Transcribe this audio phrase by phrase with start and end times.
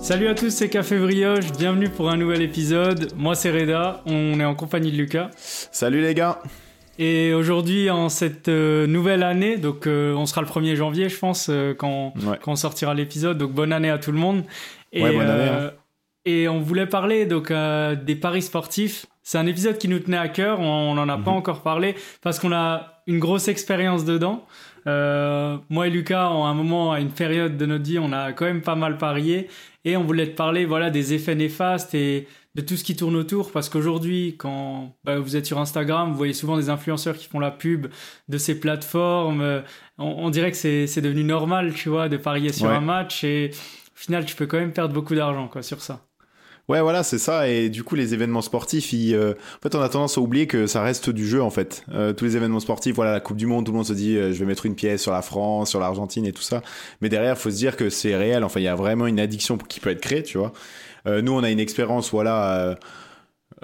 [0.00, 3.12] Salut à tous, c'est Café Brioche, bienvenue pour un nouvel épisode.
[3.16, 5.30] Moi c'est Reda, on est en compagnie de Lucas.
[5.36, 6.40] Salut les gars
[6.98, 11.18] Et aujourd'hui, en cette euh, nouvelle année, donc euh, on sera le 1er janvier, je
[11.18, 12.38] pense, euh, quand, Ouais.
[12.42, 13.38] quand on sortira l'épisode.
[13.38, 14.44] Donc bonne année à tout le monde.
[14.92, 15.70] Et, Ouais, bonne année, hein.
[16.26, 19.06] et on voulait parler donc des paris sportifs.
[19.22, 20.60] C'est un épisode qui nous tenait à cœur.
[20.60, 21.38] On n'en a pas Mhm.
[21.38, 24.44] encore parlé parce qu'on a une grosse expérience dedans.
[24.86, 28.32] Euh, moi et Lucas, en un moment, à une période de notre vie, on a
[28.32, 29.48] quand même pas mal parié
[29.84, 33.16] et on voulait te parler, voilà, des effets néfastes et de tout ce qui tourne
[33.16, 37.26] autour parce qu'aujourd'hui, quand bah, vous êtes sur Instagram, vous voyez souvent des influenceurs qui
[37.28, 37.88] font la pub
[38.28, 39.40] de ces plateformes.
[39.40, 39.60] Euh,
[39.98, 42.74] On, on dirait que c'est c'est devenu normal, tu vois, de parier sur Ouais.
[42.74, 46.00] un match et au final, tu peux quand même perdre beaucoup d'argent, quoi, sur ça.
[46.68, 47.48] Ouais, voilà, c'est ça.
[47.48, 50.46] Et du coup, les événements sportifs, ils, euh, en fait, on a tendance à oublier
[50.46, 51.84] que ça reste du jeu, en fait.
[51.92, 54.16] Euh, tous les événements sportifs, voilà, la Coupe du Monde, tout le monde se dit,
[54.16, 56.62] euh, je vais mettre une pièce sur la France, sur l'Argentine et tout ça.
[57.02, 58.44] Mais derrière, faut se dire que c'est réel.
[58.44, 60.52] Enfin, il y a vraiment une addiction qui peut être créée, tu vois.
[61.06, 62.56] Euh, nous, on a une expérience, voilà.
[62.58, 62.74] Euh,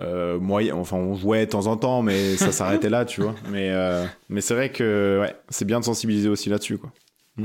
[0.02, 3.34] euh, moyen, enfin, on jouait de temps en temps, mais ça s'arrêtait là, tu vois.
[3.50, 6.90] Mais, euh, mais c'est vrai que, ouais, c'est bien de sensibiliser aussi là-dessus, quoi.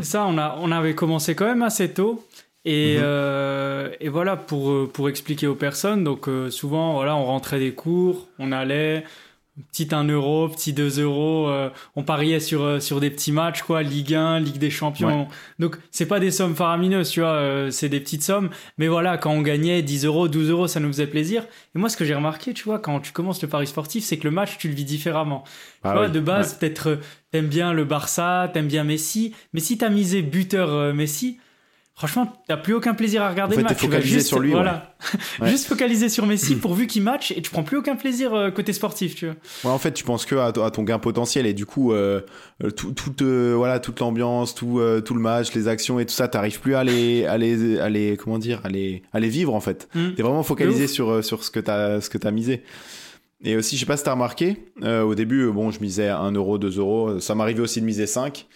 [0.01, 2.21] Ça, on, a, on avait commencé quand même assez tôt.
[2.65, 3.01] Et, Mhm.
[3.03, 7.59] euh, et voilà, pour, euh, pour expliquer aux personnes, donc euh, souvent, voilà, on rentrait
[7.59, 9.03] des cours, on allait,
[9.71, 13.61] petit 1 euro, petit 2 euros, euh, on pariait sur, euh, sur des petits matchs,
[13.61, 15.27] quoi, Ligue 1, Ligue des Champions.
[15.59, 18.49] Donc, c'est pas des sommes faramineuses, tu vois, euh, c'est des petites sommes.
[18.79, 21.43] Mais voilà, quand on gagnait 10 euros, 12 euros, ça nous faisait plaisir.
[21.75, 24.17] Et moi, ce que j'ai remarqué, tu vois, quand tu commences le pari sportif, c'est
[24.17, 25.43] que le match, tu le vis différemment.
[25.83, 26.59] Ah Tu vois, oui, de base, ouais.
[26.59, 26.99] peut-être
[27.31, 31.37] t'aimes bien le Barça, t'aimes bien Messi, mais si t'as misé buteur Messi,
[31.95, 33.77] franchement, t'as plus aucun plaisir à regarder En fait, le match.
[33.77, 34.95] Tu vas focalisé juste, sur lui, Voilà.
[35.39, 35.49] Ouais.
[35.49, 38.73] juste focaliser sur Messi pourvu qu'il match et tu prends plus aucun plaisir euh, côté
[38.73, 39.35] sportif, tu vois.
[39.63, 42.21] Ouais, en fait, tu penses que à, à ton gain potentiel et du coup, euh,
[42.63, 46.05] euh, tout, tout, euh, voilà, toute l'ambiance, tout, euh, tout le match, les actions et
[46.05, 49.19] tout ça, t'arrives plus à les, à les, à les, comment dire, à les, à
[49.19, 49.87] les vivre en fait.
[49.93, 50.13] Mm.
[50.15, 52.63] T'es vraiment focalisé sur, sur ce que t'as, ce que t'as misé.
[53.43, 56.57] Et aussi, je sais pas si t'as remarqué, au début, bon, je misais 1 euro,
[56.57, 58.47] 2 euros, ça m'arrivait aussi de miser 5.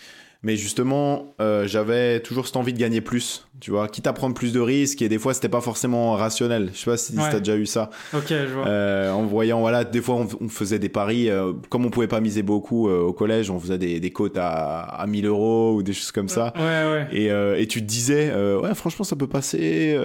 [0.41, 4.33] Mais justement, euh, j'avais toujours cette envie de gagner plus, tu vois, quitte à prendre
[4.33, 6.69] plus de risques et des fois c'était pas forcément rationnel.
[6.73, 7.29] Je sais pas si, Ouais.
[7.29, 7.89] t'as déjà eu ça.
[8.13, 8.65] Ok, je vois.
[8.65, 12.07] Euh, en voyant, voilà, des fois on, on faisait des paris, euh, comme on pouvait
[12.07, 15.73] pas miser beaucoup euh, au collège, on faisait des, des cotes à, à 1000 euros
[15.75, 16.53] ou des choses comme ça.
[16.55, 17.07] Ouais, ouais.
[17.11, 19.97] Et, euh, et tu te disais, euh, ouais, franchement, ça peut passer,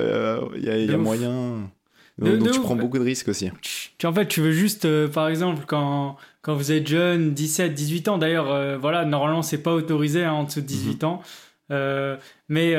[0.57, 1.59] il y a, y a ouf.
[2.19, 2.65] De- Donc, de tu ouf.
[2.65, 3.51] prends beaucoup de risques aussi.
[3.99, 7.75] Tu- en fait, tu veux juste, euh, par exemple, quand, quand vous êtes jeune, 17,
[7.75, 11.23] 18 ans, d'ailleurs, euh, voilà, normalement, c'est pas autorisé hein, en dessous de 18 ans.
[11.71, 12.17] Euh,
[12.49, 12.77] mais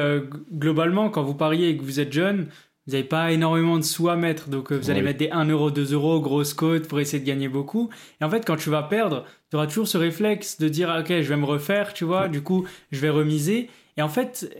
[0.53, 2.47] globalement, quand vous pariez et que vous êtes jeune,
[2.87, 4.47] vous n'avez pas énormément de sous à mettre.
[4.47, 7.47] Donc, vous allez mettre des 1 euro, 2 euros, grosse cote pour essayer de gagner
[7.49, 7.89] beaucoup.
[8.21, 10.99] Et en fait, quand tu vas perdre, tu auras toujours ce réflexe de dire, Ah,
[10.99, 13.69] OK, je vais me refaire, tu vois, du coup, je vais remiser.
[13.97, 14.55] Et en fait,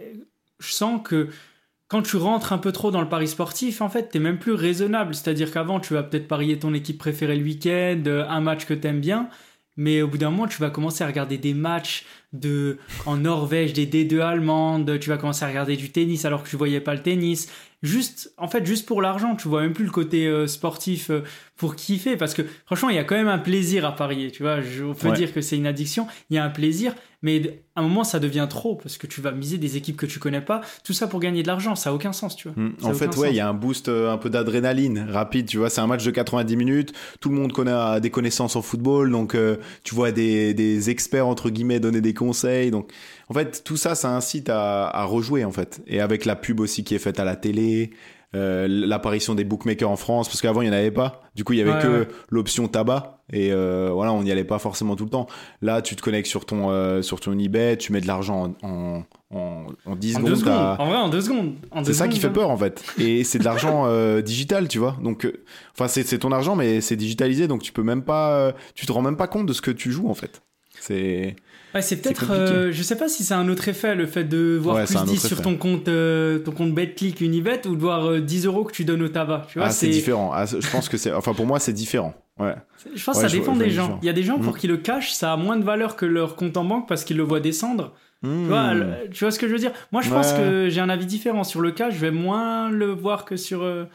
[0.59, 1.27] je sens que
[1.87, 4.53] quand tu rentres un peu trop dans le pari sportif, en fait, t'es même plus
[4.53, 5.13] raisonnable.
[5.13, 8.73] C'est-à-dire qu'avant, tu vas peut-être parier ton équipe préférée le week-end, euh, un match que
[8.73, 9.29] t'aimes bien,
[9.77, 13.73] mais au bout d'un moment, tu vas commencer à regarder des matchs de en Norvège,
[13.73, 16.93] des D2 allemandes, tu vas commencer à regarder du tennis alors que tu voyais pas
[16.95, 17.49] le tennis.
[17.83, 21.21] Juste, en fait, juste pour l'argent, tu vois même plus le côté euh, sportif euh,
[21.55, 24.41] pour kiffer, parce que franchement, il y a quand même un plaisir à parier, tu
[24.41, 24.59] vois.
[24.61, 25.13] Je, on peut Ouais.
[25.15, 28.19] dire que c'est une addiction, il y a un plaisir, mais à un moment, ça
[28.19, 31.07] devient trop, parce que tu vas miser des équipes que tu connais pas, tout ça
[31.07, 32.63] pour gagner de l'argent, ça a aucun sens, tu vois.
[32.63, 32.75] Mm.
[32.83, 35.69] En fait, ouais, il y a un boost, euh, un peu d'adrénaline rapide, tu vois.
[35.71, 36.93] C'est un match de 90 minutes.
[37.19, 40.89] Tout le monde connaît a des connaissances en football, donc euh, tu vois des, des
[40.91, 42.69] experts entre guillemets donner des conseils.
[42.71, 42.91] Donc,
[43.29, 45.81] en fait, tout ça, ça incite à, à rejouer en fait.
[45.87, 47.89] Et avec la pub aussi qui est faite à la télé.
[48.35, 51.53] euh, l'apparition des bookmakers en France parce qu'avant il n'y en avait pas du coup
[51.53, 52.07] il y avait Ouais, que ouais.
[52.29, 55.25] l'option tabac et euh, voilà on n'y allait pas forcément tout le temps
[55.63, 58.67] là tu te connectes sur ton euh, sur ton eBay tu mets de l'argent en,
[58.69, 59.03] en,
[59.35, 60.47] en, en 10 En secondes
[60.79, 61.53] En vrai, en deux secondes.
[61.71, 62.83] En deux c'est ça qui fait secondes, peur en fait.
[62.99, 64.95] Et c'est de l'argent euh, digital, tu vois.
[65.01, 65.43] Donc, euh,
[65.73, 68.85] enfin, c'est c'est ton argent, mais c'est digitalisé, donc tu peux même pas, euh, tu
[68.85, 70.41] te rends même pas compte de ce que tu joues en fait.
[70.79, 71.35] C'est
[71.73, 74.57] Ouais, c'est peut-être, euh, je sais pas si c'est un autre effet, le fait de
[74.61, 75.43] voir Ouais, plus un 10 autre sur effet.
[75.43, 78.85] ton compte, euh, ton compte BetClick Unibet ou de voir euh, 10 euros que tu
[78.85, 79.47] donnes au tabac.
[79.49, 80.31] Tu vois, ah, c'est différent.
[80.33, 82.13] Ah, je pense que c'est, enfin, pour moi, c'est différent.
[82.39, 82.55] Ouais.
[82.93, 83.99] Je pense Ouais, que ça dépend vois- des gens.
[84.01, 84.59] Il y a des gens pour Mhm.
[84.59, 87.17] qui le cash, ça a moins de valeur que leur compte en banque parce qu'ils
[87.17, 87.93] le voient descendre.
[88.23, 88.71] Tu, vois,
[89.11, 89.71] tu vois ce que je veux dire?
[89.91, 91.43] Moi, je pense que j'ai un avis différent.
[91.43, 93.61] Sur le cash, je vais moins le voir que sur.
[93.61, 93.85] euh,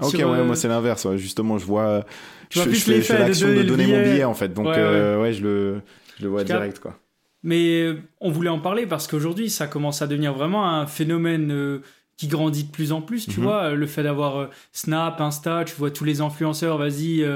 [0.00, 1.06] Ok, sur, ouais, euh, moi c'est l'inverse.
[1.16, 2.04] Justement, je vois,
[2.48, 4.10] Tu je, vois je plus fais, fais l'action de, donner le donner mon billet.
[4.12, 4.54] billet en fait.
[4.54, 5.80] Donc, Ouais, euh, ouais, je le,
[6.18, 6.98] je le vois direct quoi.
[7.42, 11.80] Mais euh, on voulait en parler parce qu'aujourd'hui, ça commence à devenir vraiment un phénomène
[12.16, 13.26] qui grandit de plus en plus.
[13.26, 13.44] Tu Mhm.
[13.46, 17.26] vois, le fait d'avoir Snap, Insta, tu vois tous les influenceurs, vas-y,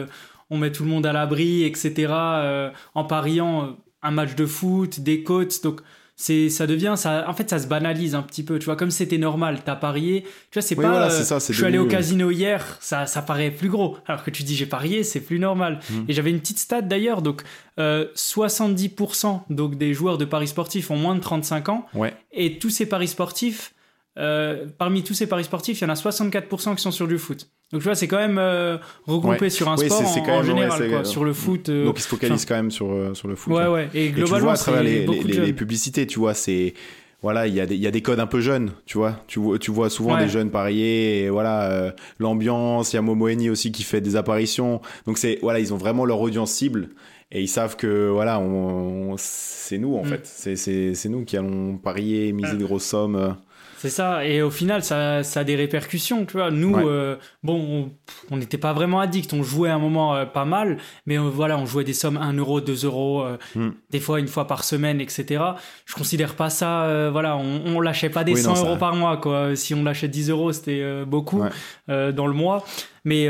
[0.50, 1.92] on met tout le monde à l'abri, etc.
[2.10, 3.66] euh, en pariant euh,
[4.02, 5.62] un match de foot, des cotes.
[5.62, 5.80] Donc,
[6.16, 8.92] c'est ça devient ça en fait ça se banalise un petit peu tu vois comme
[8.92, 10.28] c'était normal t'as parié tu
[10.60, 12.78] vois c'est Oui, pas voilà, euh, c'est ça, c'est je suis allé au casino hier
[12.80, 16.04] ça ça paraît plus gros alors que tu dis j'ai parié c'est plus normal Mm.
[16.06, 17.42] et j'avais une petite stat d'ailleurs donc
[17.80, 22.14] euh, 70% donc des joueurs de paris sportifs ont moins de 35 ans Ouais.
[22.32, 23.74] et tous ces paris sportifs
[24.18, 27.18] euh, parmi tous ces paris sportifs il y en a 64% qui sont sur du
[27.18, 29.50] foot donc tu vois c'est quand même euh, regroupé Ouais.
[29.50, 31.68] sur un Oui, sport en, quand en même, ouais, général c'est- quoi, sur le foot
[31.68, 33.52] euh, Donc ils se focalisent quand même sur, sur le foot.
[33.52, 33.68] ouais ouais.
[33.68, 36.74] ouais et Et tu globalement vois à travers les, les, publicités, tu vois, c'est
[37.22, 39.18] voilà, il y, a des- il y a des codes un peu jeunes, tu vois.
[39.28, 40.24] Tu vois, tu vois souvent Ouais.
[40.24, 42.92] des jeunes parier, et voilà, euh, l'ambiance.
[42.92, 44.82] Il y a Momo Eni aussi qui fait des apparitions.
[45.06, 46.90] Donc c'est voilà, ils ont vraiment leur audience cible
[47.32, 50.08] et ils savent que voilà, on, c'est nous en Mm.
[50.08, 53.36] fait, c'est c'est c'est nous qui allons parier, miser de grosses sommes.
[53.84, 56.50] C'est ça, et au final, ça, ça a des répercussions, tu vois.
[56.50, 56.82] Nous, Ouais.
[56.86, 57.90] euh, bon,
[58.30, 61.22] on- n'était pas vraiment addicts, on jouait à un moment euh, pas mal, mais euh,
[61.22, 63.72] voilà, on jouait des sommes 1 euro, 2 euros, Hmm.
[63.90, 65.44] des fois une fois par semaine, etc.
[65.84, 68.76] Je considère pas ça, voilà, on, on lâchait pas des Oui, 100 non, ça- euros
[68.78, 69.54] par mois, quoi.
[69.54, 71.42] Si on lâchait 10 euros, c'était beaucoup
[71.88, 72.12] Ouais.
[72.14, 72.64] dans le mois.
[73.06, 73.28] Mais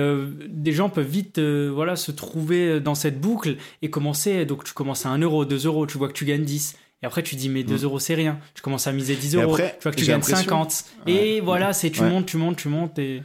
[0.48, 4.46] des gens peuvent vite voilà, se trouver dans cette boucle et commencer.
[4.46, 6.76] Donc, tu commences à 1 euro, 2 euros, tu vois que tu gagnes 10.
[7.04, 7.84] Et après, tu dis, mais 2 Mm.
[7.84, 8.38] euros, c'est rien.
[8.54, 9.52] Tu commences à miser 10 Et euros.
[9.52, 10.84] après, tu vois que tu gagnes l'impression- 50.
[11.06, 11.12] Ouais.
[11.12, 12.08] Et voilà, c'est tu Ouais.
[12.08, 12.98] montes, tu montes, tu montes.
[12.98, 13.22] Et...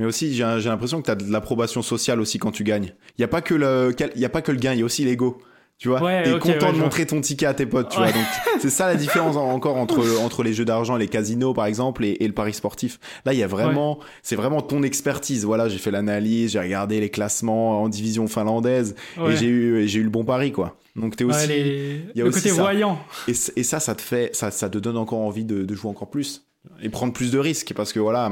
[0.00, 2.92] Mais aussi, j'ai l'impression que tu as de l'approbation sociale aussi quand tu gagnes.
[3.16, 4.82] Il y a pas que le il y a pas que le gain, il y
[4.82, 5.40] a aussi l'ego.
[5.80, 8.12] Tu vois, Ouais, t'es content ouais, de montrer ton ticket à tes potes, tu Ouais.
[8.12, 8.12] vois.
[8.12, 8.26] Donc
[8.60, 12.04] c'est ça la différence en- encore entre entre les jeux d'argent, les casinos par exemple,
[12.04, 13.00] et, et le pari sportif.
[13.24, 15.46] Là, il y a vraiment, c'est vraiment ton expertise.
[15.46, 18.94] Voilà, j'ai fait l'analyse, j'ai regardé les classements en division finlandaise
[19.26, 20.76] et j'ai eu j'ai eu le bon pari quoi.
[20.96, 22.60] Donc t'es aussi les- il y a le aussi côté ça.
[22.60, 22.98] voyant.
[23.26, 25.90] et, et ça, ça te fait, ça, ça te donne encore envie de, de jouer
[25.90, 26.44] encore plus
[26.82, 28.30] et prendre plus de risques parce que voilà,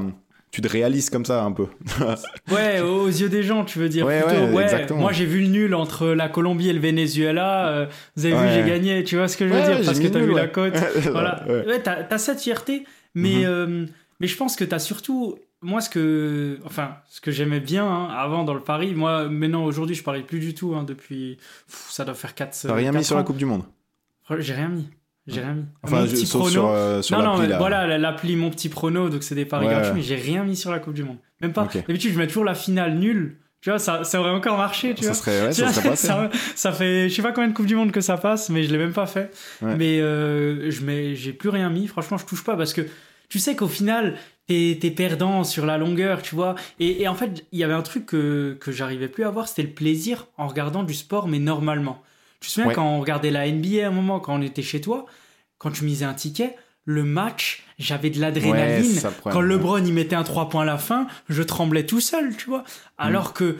[0.50, 1.66] tu te réalises comme ça un peu.
[2.50, 4.06] Ouais, aux yeux des gens, tu veux dire.
[4.06, 4.44] Ouais, plutôt.
[4.54, 5.00] ouais, exactement.
[5.00, 7.68] Moi, j'ai vu le nul entre la Colombie et le Venezuela.
[7.68, 7.86] euh,
[8.16, 9.04] vous avez vu, j'ai gagné.
[9.04, 10.74] Tu vois ce que je veux dire Parce que t'as vu la cote.
[11.12, 11.44] voilà.
[11.48, 11.80] Ouais.
[11.82, 12.84] T'as as cette fierté,
[13.14, 13.44] mais, Mhm.
[13.46, 13.86] euh,
[14.20, 15.38] mais je pense que t'as surtout.
[15.60, 19.64] Moi, ce que, enfin, ce que j'aimais bien hein, avant dans le pari, moi, maintenant,
[19.64, 21.36] aujourd'hui, je parie plus du tout hein, depuis.
[21.66, 23.64] pff, ça doit faire 4 T'as rien mis sur la Coupe du Monde
[24.38, 24.88] J'ai rien mis.
[25.28, 25.64] J'ai rien mis.
[25.82, 27.58] Enfin, Mon je- petit sauf sur, euh, sur non, non, l'appli mais là.
[27.58, 29.96] voilà, la- l'appli Mon Petit Prono, donc c'est des paris Ouais, gratuits, ouais.
[29.96, 31.18] mais j'ai rien mis sur la Coupe du Monde.
[31.40, 31.64] Même pas.
[31.64, 31.84] Ok.
[31.86, 33.36] D'habitude, je mets toujours la finale nulle.
[33.60, 35.14] Tu vois, ça, ça aurait encore marché, tu ça vois.
[35.16, 36.06] serait, ouais, Tu ça serait passé.
[36.06, 38.62] ça, ça fait, je sais pas combien de Coupe du Monde que ça passe, mais
[38.62, 39.30] je l'ai même pas fait.
[39.62, 41.86] Mais euh, je mets, j'ai plus rien mis.
[41.88, 42.82] Franchement, je touche pas parce que
[43.28, 44.14] tu sais qu'au final,
[44.46, 46.54] t'es, perdant sur la longueur, tu vois.
[46.78, 49.48] Et, et en fait, il y avait un truc que, que j'arrivais plus à avoir,
[49.48, 52.00] c'était le plaisir en regardant du sport, mais normalement.
[52.40, 52.74] Tu te souviens Ouais.
[52.74, 55.06] quand on regardait la NBA à un moment, quand on était chez toi,
[55.58, 59.00] quand tu misais un ticket, le match, j'avais de l'adrénaline.
[59.24, 62.46] Quand LeBron il mettait un 3 points à la fin, je tremblais tout seul, tu
[62.48, 62.64] vois.
[62.96, 63.58] Alors que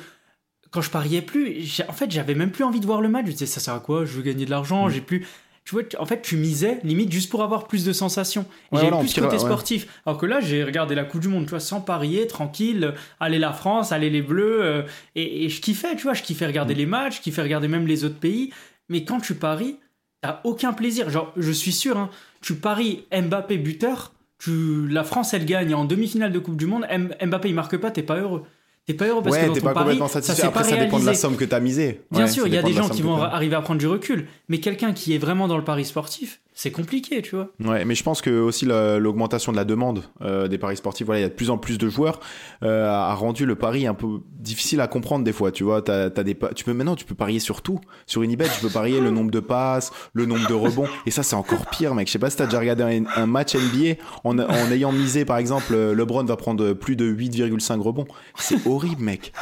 [0.71, 3.27] quand je pariais plus, en fait, j'avais même plus envie de voir le match.
[3.27, 4.05] Je disais, ça sert à quoi?
[4.05, 4.91] Je veux gagner de l'argent, Mm.
[4.91, 5.27] j'ai plus.
[5.69, 8.47] Tu vois, en fait, tu misais limite juste pour avoir plus de sensations.
[8.73, 9.39] Et Ouais, j'avais plus ce côté ouais.
[9.39, 9.87] sportif.
[10.07, 13.39] Alors que là, j'ai regardé la Coupe du Monde, tu vois, sans parier, tranquille, aller
[13.39, 14.83] la France, aller les Bleus, euh,
[15.15, 16.79] et, et je kiffais, tu vois, je kiffais regarder Mm.
[16.79, 18.51] les matchs, je kiffais regarder même les autres pays.
[18.89, 19.77] Mais quand tu paries,
[20.23, 21.11] t'as aucun plaisir.
[21.11, 22.09] Genre, je suis sûr, hein,
[22.41, 26.87] tu paries Mbappé buteur, tu, la France elle gagne en demi-finale de Coupe du Monde,
[26.89, 28.45] M- Mbappé il marque pas, t'es pas heureux.
[28.89, 30.41] T'es pas heureux parce que dans ton pas pari, complètement ça satisfait.
[30.41, 32.01] s'est Après, pas ça dépend de la somme que t'as misée.
[32.11, 33.87] Bien Ouais, sûr, ça il y a des gens qui vont arriver à prendre du
[33.87, 37.51] recul, mais quelqu'un qui est vraiment dans le pari sportif, c'est compliqué, tu vois.
[37.65, 41.07] Ouais, mais je pense que aussi la- l'augmentation de la demande euh, des paris sportifs,
[41.07, 42.19] voilà, il y a de plus en plus de joueurs,
[42.65, 44.07] euh, a rendu le pari un peu
[44.41, 45.53] difficile à comprendre des fois.
[45.53, 47.79] Tu vois, t'as, t'as des, pa- tu peux maintenant, tu peux parier sur tout.
[48.07, 51.23] Sur Unibet, tu peux parier le nombre de passes, le nombre de rebonds, et ça
[51.23, 52.09] c'est encore pire, mec.
[52.09, 55.25] Je sais pas si t'as déjà regardé un, un match NBA en, en ayant misé,
[55.25, 58.07] par exemple, euh, LeBron va prendre plus de 8,5 rebonds.
[58.37, 59.33] C'est horrible, mec.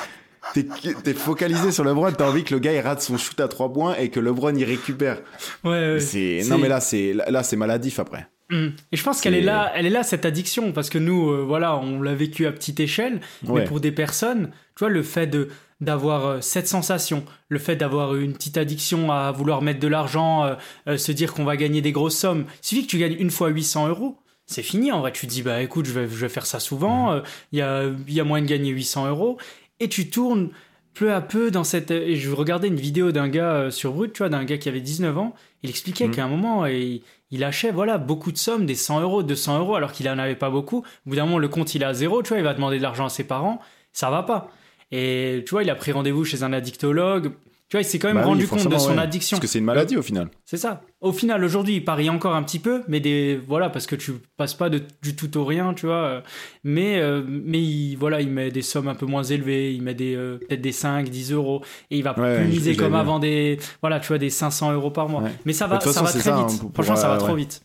[0.54, 3.72] T'es, focalisé sur LeBron, t'as envie que le gars il rate son shoot à 3
[3.72, 5.18] points et que LeBron il récupère.
[5.64, 6.42] Ouais, ouais.
[6.48, 8.28] Non mais là c'est, là, c'est maladif après.
[8.50, 8.68] Mm.
[8.92, 11.44] Et je pense qu'elle est là, elle est là cette addiction parce que nous, euh,
[11.46, 13.60] voilà, on l'a vécu à petite échelle, Ouais.
[13.62, 15.48] mais pour des personnes, tu vois, le fait de
[15.82, 20.56] d'avoir euh, cette sensation, le fait d'avoir une petite addiction à vouloir mettre de l'argent,
[20.88, 23.30] euh, se dire qu'on va gagner des grosses sommes, il suffit que tu gagnes une
[23.30, 24.16] fois 800 euros.
[24.46, 25.12] C'est fini en vrai.
[25.12, 27.20] Tu te dis, bah écoute, je vais, je vais faire ça souvent.
[27.50, 29.38] Il y, a, il y a moyen de gagner 800 euros.
[29.80, 30.50] Et tu tournes
[30.94, 31.90] peu à peu dans cette.
[31.90, 34.68] Et je regardais une vidéo d'un gars euh, sur Brut, tu vois, d'un gars qui
[34.68, 35.34] avait 19 ans.
[35.62, 36.14] Il expliquait Mhm.
[36.14, 39.74] qu'à un moment, il, il lâchait voilà, beaucoup de sommes, des 100 euros, 200 euros,
[39.74, 40.78] alors qu'il en avait pas beaucoup.
[40.78, 42.78] Au bout d'un moment, le compte il est à zéro, tu vois, il va demander
[42.78, 43.60] de l'argent à ses parents.
[43.92, 44.50] Ça va pas.
[44.92, 47.32] Et tu vois, il a pris rendez-vous chez un addictologue.
[47.68, 48.98] Tu vois, il s'est quand même Bah oui, rendu compte de son ouais.
[49.02, 49.36] addiction.
[49.38, 50.28] Parce que c'est une maladie au final.
[50.44, 50.82] C'est ça.
[51.00, 54.12] Au final, aujourd'hui, il parie encore un petit peu, mais des voilà, parce que tu
[54.36, 56.22] passes pas de, du tout au rien, tu vois.
[56.62, 59.94] Mais euh, mais il, voilà, il met des sommes un peu moins élevées, il met
[59.94, 63.18] des euh, peut-être des 5, 10 euros, et il va Ouais, plus miser comme avant
[63.18, 65.22] des voilà, tu vois, des 500 euros par mois.
[65.22, 65.32] Ouais.
[65.44, 66.44] Mais ça De va, ça façon, va très ça, vite.
[66.44, 67.62] hein, pour- Franchement, pour, ça va euh, trop vite.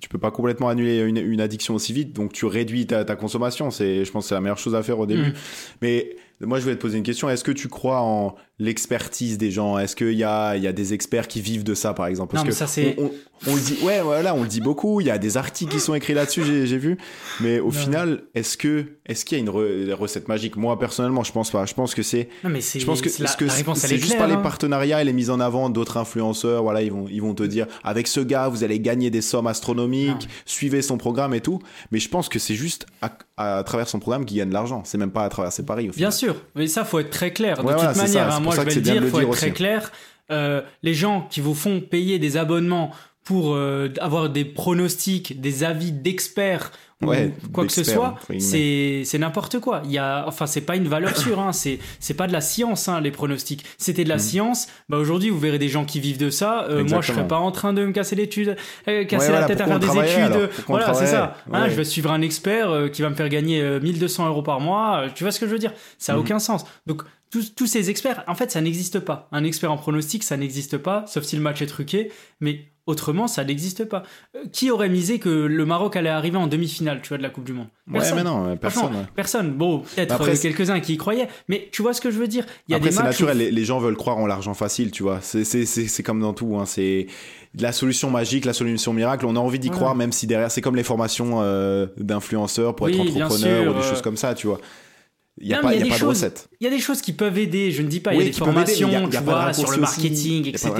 [0.00, 3.16] tu peux pas complètement annuler une, une addiction aussi vite, donc tu réduis ta, ta
[3.16, 3.70] consommation.
[3.70, 5.28] C'est, je pense, que c'est la meilleure chose à faire au début.
[5.28, 5.34] Mm.
[5.82, 7.30] Mais moi, je voulais te poser une question.
[7.30, 9.78] Est-ce que tu crois en l'expertise des gens?
[9.78, 12.32] Est-ce qu'il y a, il y a des experts qui vivent de ça, par exemple?
[12.32, 13.10] Parce Non, mais que ça, c'est- on, on-
[13.48, 15.00] on le dit, ouais, voilà, on le dit beaucoup.
[15.02, 16.96] Il y a des articles qui sont écrits là-dessus, j'ai, j'ai vu.
[17.40, 17.70] Mais au Non.
[17.70, 20.56] final, est-ce que, est-ce qu'il y a une re- recette magique?
[20.56, 21.66] Moi, personnellement, je pense pas.
[21.66, 23.60] Je pense que c'est Non, mais c'est je pense que, c'est la, que c'est
[23.94, 24.38] est juste par les hein.
[24.38, 26.62] partenariats et les mises en avant d'autres influenceurs.
[26.62, 29.46] Voilà, ils vont, ils vont te dire avec ce gars, vous allez gagner des sommes
[29.46, 30.28] astronomiques, Non.
[30.46, 31.58] suivez son programme et tout.
[31.92, 34.82] Mais je pense que c'est juste à, à travers son programme qu'il gagne de l'argent.
[34.86, 35.88] C'est même pas à travers ses paris.
[35.90, 36.25] Au Bien final.
[36.26, 37.62] Sûr, mais ça, faut être très clair.
[37.62, 39.52] De Ouais, toute manière, hein, moi, je vais le dire, le faut dire être très
[39.52, 39.90] clair.
[40.30, 42.90] Euh, les gens qui vous font payer des abonnements
[43.24, 46.72] pour euh, avoir des pronostics, des avis d'experts
[47.02, 49.82] ou Ouais, quoi que ce soit, c'est c'est n'importe quoi.
[49.84, 51.40] Il y a, enfin, c'est pas une valeur sûre.
[51.40, 53.64] Hein, c'est c'est pas de la science, hein, les pronostics.
[53.76, 54.20] C'était de la Mhm.
[54.20, 54.66] science.
[54.88, 56.64] Bah aujourd'hui, vous verrez des gens qui vivent de ça.
[56.70, 58.56] Euh, moi, je serais pas en train de me casser l'étude,
[58.88, 60.48] euh, casser Ouais, la tête à faire des études.
[60.68, 61.36] on Voilà, c'est ça.
[61.52, 64.42] Hein, je vais suivre un expert euh, qui va me faire gagner euh, 1200 euros
[64.42, 65.02] par mois.
[65.04, 65.72] Euh, Tu vois ce que je veux dire?
[65.98, 66.22] Ça a Mhm.
[66.22, 66.64] aucun sens.
[66.86, 69.28] Donc tous, tous ces experts, en fait, ça n'existe pas.
[69.32, 72.10] Un expert en pronostic, ça n'existe pas, sauf si le match est truqué.
[72.40, 74.04] Mais autrement, ça n'existe pas.
[74.36, 77.30] Euh, qui aurait misé que le Maroc allait arriver en demi-finale, tu vois, de la
[77.30, 77.66] Coupe du Monde?
[77.92, 78.94] Ouais, mais non, personne.
[78.94, 79.02] Ouais.
[79.14, 79.52] personne.
[79.54, 82.28] Bon, peut-être Après, euh, quelques-uns qui y croyaient, mais tu vois ce que je veux
[82.28, 82.46] dire?
[82.68, 83.38] Il y a Après, c'est où- naturel.
[83.38, 85.20] Les, les gens veulent croire en l'argent facile, tu vois.
[85.20, 86.56] C'est- comme dans tout.
[86.56, 86.64] Hein.
[86.64, 87.08] C'est
[87.58, 89.26] la solution magique, la solution miracle.
[89.26, 89.78] On a envie d'y Voilà.
[89.80, 93.70] croire, même si derrière, c'est comme les formations euh, d'influenceurs pour être Oui, entrepreneur sûr,
[93.70, 93.90] ou des euh.
[93.90, 94.60] choses comme ça, tu vois.
[95.38, 96.48] Il n'y a Non, pas, y a des pas de choses- recette.
[96.60, 98.24] Il y a des choses qui peuvent aider, je ne dis pas, il y a
[98.24, 99.80] des aider, y a- formations, y a tu vois, sur le aussi.
[99.80, 100.70] marketing, y a etc.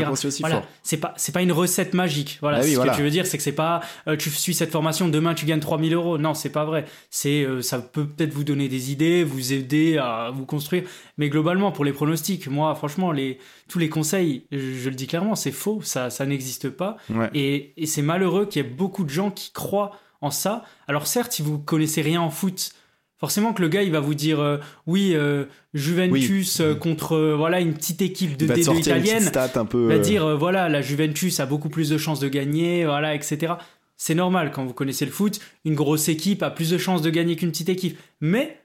[0.41, 2.39] Voilà, c'est pas, c'est pas une recette magique.
[2.41, 2.93] Voilà, Ah oui, ce voilà.
[2.93, 5.45] que tu veux dire, c'est que c'est pas, euh, tu suis cette formation, demain tu
[5.45, 6.17] gagnes 3000 euros.
[6.17, 6.87] Non, c'est pas vrai.
[7.11, 10.85] C'est, euh, ça peut peut-être vous donner des idées, vous aider à vous construire.
[11.19, 15.07] Mais globalement, pour les pronostics, moi, franchement, les, tous les conseils, je, je le dis
[15.07, 16.97] clairement, c'est faux, ça, ça n'existe pas.
[17.11, 17.29] Ouais.
[17.35, 20.65] Et, et c'est malheureux qu'il y ait beaucoup de gens qui croient en ça.
[20.89, 22.71] Alors certes, si vous connaissez rien en foot,
[23.19, 25.45] forcément que le gars il va vous dire euh, oui euh,
[25.75, 29.23] Juventus euh, contre voilà une petite équipe de Il va te D2 sortir une italienne.
[29.23, 29.87] stat un peu.
[29.89, 33.55] Va dire voilà la Juventus a beaucoup plus de chances de gagner, voilà etc.
[33.97, 37.11] C'est normal quand vous connaissez le foot, une grosse équipe a plus de chances de
[37.11, 38.61] gagner qu'une petite équipe, mais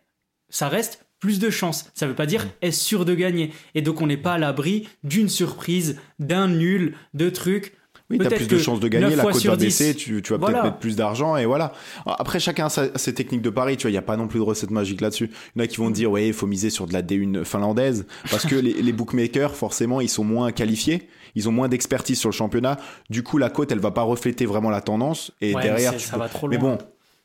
[0.50, 1.89] ça reste plus de chances.
[1.93, 3.53] Ça veut pas dire est sûr de gagner?
[3.75, 7.74] Et donc on n'est pas à l'abri d'une surprise, d'un nul, de trucs.
[8.11, 9.65] Oui, t'as Peut-être plus de chances de gagner, la cote va 10.
[9.65, 10.53] baisser, tu, tu vas Voilà.
[10.59, 11.71] peut-être mettre plus d'argent et voilà.
[12.05, 14.39] Après, chacun a ses techniques de pari, tu vois, il n'y a pas non plus
[14.39, 15.29] de recette magique là-dessus.
[15.55, 17.43] Il y en a qui vont dire, ouais, il faut miser sur de la D1
[17.43, 22.19] finlandaise parce que les, les bookmakers, forcément, ils sont moins qualifiés, ils ont moins d'expertise
[22.19, 22.77] sur le championnat.
[23.09, 25.97] Du coup, la cote, elle va pas refléter vraiment la tendance et Ouais, derrière, mais
[25.97, 26.71] tu ça peux- va trop Mais loin.
[26.71, 26.77] bon,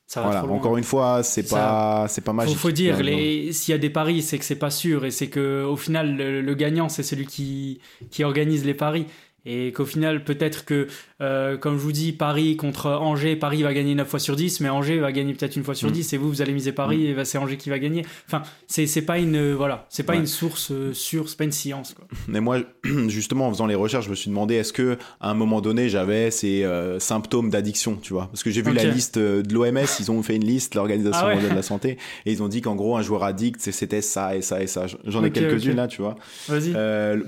[0.07, 0.57] Ça va voilà, trop loin.
[0.59, 2.57] encore une fois, c'est pas, c'est pas Faut, magique.
[2.59, 3.53] faut dire, Ouais, les...
[3.53, 6.17] s'il y a des paris, c'est que c'est pas sûr et c'est que au final,
[6.17, 9.07] le, le gagnant, c'est celui qui, qui organise les paris.
[9.49, 10.89] Et qu'au final, peut-être que,
[11.21, 14.61] euh, comme je vous dis, Paris contre Angers, Paris va gagner 9 fois sur 10,
[14.61, 15.93] mais Angers va gagner peut-être une fois sur Mm.
[15.93, 18.05] 10, et vous, vous allez miser Paris, et bah, c'est Angers qui va gagner.
[18.27, 20.19] Enfin, c'est pas une, euh, voilà, c'est pas Ouais.
[20.19, 22.07] une source euh, sûre, c'est pas une science, quoi.
[22.27, 22.59] Mais moi,
[23.07, 25.89] justement, en faisant les recherches, je me suis demandé est-ce que à un moment donné,
[25.89, 26.67] j'avais ces
[26.99, 28.27] symptômes d'addiction, tu vois?
[28.27, 31.29] Parce que j'ai vu la liste de l'OMS, ils ont fait une liste, l'Organisation Ah
[31.29, 31.35] ouais.
[31.35, 34.35] mondiale de la santé, et ils ont dit qu'en gros, un joueur addict, c'était ça
[34.37, 34.87] et ça et ça.
[35.05, 36.17] J'en ai quelques-unes là, tu vois.
[36.49, 36.73] Vas-y.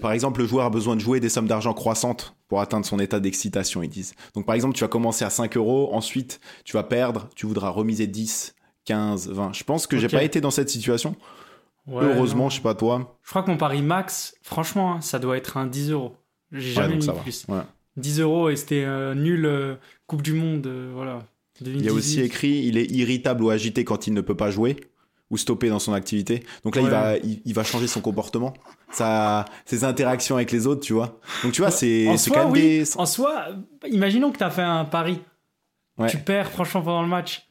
[0.00, 2.07] Par exemple, le joueur a besoin de jouer des sommes d'argent croissantes
[2.48, 4.14] pour atteindre son état d'excitation, ils disent.
[4.34, 7.68] Donc, par exemple, tu vas commencer à 5 euros, ensuite, tu vas perdre, tu voudras
[7.70, 9.52] remiser 10, 15, 20.
[9.54, 11.14] Je pense que j'ai pas été dans cette situation.
[11.86, 12.50] Ouais, Heureusement, non.
[12.50, 13.18] je sais pas toi.
[13.22, 16.14] Je crois que mon pari max, franchement, hein, ça doit être un 10 euros.
[16.52, 17.46] J'ai Ouais, jamais donc mis plus.
[17.48, 17.60] Ouais.
[17.96, 19.74] 10 euros et c'était euh, nul euh,
[20.06, 21.20] Coupe du Monde, euh, voilà.
[21.60, 24.50] Il y a aussi écrit il est irritable ou agité quand il ne peut pas
[24.50, 24.76] jouer
[25.30, 26.42] ou stopper dans son activité.
[26.64, 28.54] Donc là, il, va, il, il va changer son comportement,
[28.90, 31.18] sa, ses interactions avec les autres, tu vois.
[31.42, 32.60] Donc tu vois, c'est quand même oui.
[32.60, 32.96] des.
[32.98, 33.46] En soi,
[33.90, 35.20] imaginons que tu as fait un pari.
[35.98, 36.08] Ouais.
[36.08, 37.44] Tu perds franchement pendant le match.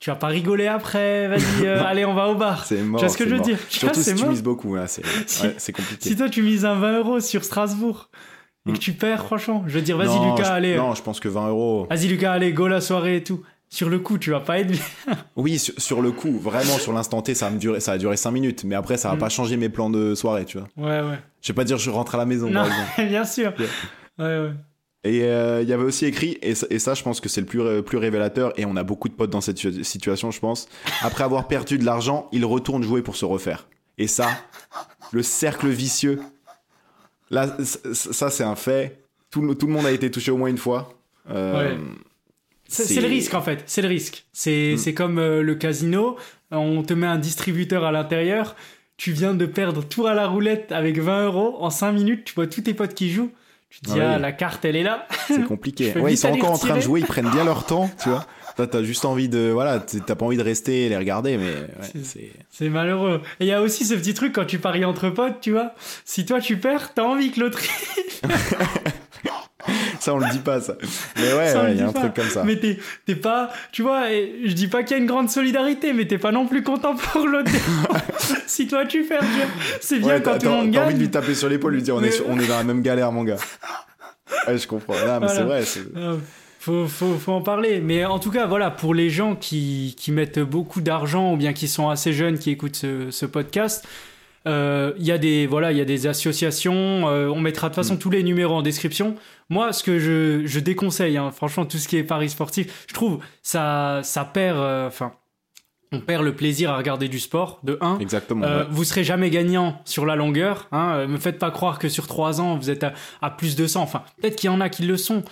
[0.00, 2.64] Tu vas pas rigoler après, vas-y, euh, allez, on va au bar.
[2.66, 3.00] C'est mort.
[3.00, 3.46] Tu vois ce que je veux mort.
[3.46, 3.58] dire?
[3.70, 6.08] Surtout c'est si tu mises beaucoup, là, c'est Si- ouais, c'est compliqué.
[6.10, 8.10] Si toi tu mises un 20 euros sur Strasbourg
[8.66, 8.80] et que Hmm.
[8.80, 10.76] tu perds, franchement, je veux dire, vas-y Lucas, je- allez.
[10.76, 11.86] Non, je pense que 20 euros.
[11.88, 13.42] Vas-y Lucas, allez, go la soirée et tout.
[13.74, 14.80] Sur le coup, tu vas pas être bien.
[15.36, 17.98] Oui, sur, sur le coup, vraiment sur l'instant T, ça, va me durer, ça a
[17.98, 18.62] duré 5 minutes.
[18.62, 19.18] Mais après, ça va Mm.
[19.18, 20.68] pas changer mes plans de soirée, tu vois.
[20.76, 21.18] Ouais, ouais.
[21.42, 23.08] Je vais pas dire je rentre à la maison, Non, par exemple.
[23.08, 23.52] bien sûr.
[23.58, 23.68] Yeah.
[24.18, 24.54] Ouais, ouais.
[25.02, 27.40] Et euh, il y avait aussi écrit, et ça, et ça, je pense que c'est
[27.40, 30.30] le plus, ré- plus révélateur, et on a beaucoup de potes dans cette situ- situation,
[30.30, 30.68] je pense.
[31.02, 33.66] Après avoir perdu de l'argent, il retourne jouer pour se refaire.
[33.98, 34.28] Et ça,
[35.12, 36.20] le cercle vicieux,
[37.30, 37.56] là,
[37.92, 39.02] ça, c'est un fait.
[39.30, 40.94] Tout, le- tout le monde a été touché au moins une fois.
[41.30, 41.78] Euh, Ouais.
[42.82, 44.24] C'est le risque en fait, c'est le risque.
[44.32, 44.78] C'est Mm.
[44.78, 46.16] c'est comme euh, le casino,
[46.50, 48.56] on te met un distributeur à l'intérieur,
[48.96, 52.34] tu viens de perdre tout à la roulette avec 20 euros, en 5 minutes tu
[52.34, 53.32] vois tous tes potes qui jouent,
[53.70, 55.06] Tu te dis, Ah ah, la carte, elle est là.
[55.26, 55.92] C'est compliqué.
[55.98, 58.24] Ouais, ils sont encore en train de jouer, ils prennent bien leur temps, tu vois.
[58.56, 61.50] Toi, t'as juste envie de, voilà, t'as pas envie de rester et les regarder, mais
[61.50, 62.30] ouais.
[62.50, 63.20] C'est malheureux.
[63.40, 65.72] Et il y a aussi ce petit truc quand tu paries entre potes, tu vois.
[66.04, 67.58] Si toi tu perds, t'as envie que l'autre.
[70.04, 70.76] Ça, on le dit pas, ça.
[71.16, 72.00] Mais ouais, il y a un pas.
[72.00, 72.44] truc comme ça.
[72.44, 73.50] Mais t'es t'es pas.
[73.72, 76.46] Tu vois, je dis pas qu'il y a une grande solidarité, mais t'es pas non
[76.46, 77.50] plus content pour l'autre.
[78.46, 79.18] si toi tu vois.
[79.80, 81.22] c'est bien Ouais, quand tout le monde t'as envie de lui gagne.
[81.22, 83.12] taper sur l'épaule, lui dire on, Mais- est, sur- on est dans la même galère,
[83.12, 83.36] mon gars.
[84.46, 84.94] Ouais, je comprends.
[84.94, 85.34] Non, mais Voilà.
[85.34, 85.62] c'est vrai.
[85.96, 86.16] Euh,
[86.60, 87.80] Faut, faut, faut en parler.
[87.80, 91.52] Mais en tout cas, voilà, pour les gens qui, qui mettent beaucoup d'argent ou bien
[91.52, 93.84] qui sont assez jeunes qui écoutent ce, ce podcast,
[94.46, 97.08] il y a des voilà, il y a des associations.
[97.08, 97.86] euh, on mettra de toute Mm.
[97.86, 99.16] façon tous les numéros en description.
[99.50, 102.94] Moi, ce que je, je déconseille, hein, franchement, tout ce qui est paris sportif, je
[102.94, 104.58] trouve ça ça perd.
[104.58, 105.12] euh, Enfin,
[105.92, 107.60] on perd le plaisir à regarder du sport.
[107.62, 108.44] De 1 Exactement.
[108.44, 108.66] euh, ouais.
[108.70, 110.66] Vous serez jamais gagnant sur la longueur.
[110.72, 110.94] Hein.
[110.96, 113.66] Euh, Me faites pas croire que sur 3 ans vous êtes à, à plus de
[113.66, 113.82] 100.
[113.82, 115.22] Enfin, peut-être qu'il y en a qui le sont,